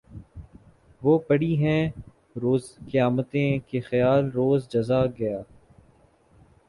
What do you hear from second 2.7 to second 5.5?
قیامتیں کہ خیال روز جزا گیا